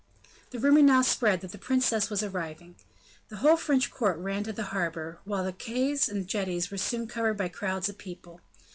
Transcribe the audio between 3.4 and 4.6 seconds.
French court ran to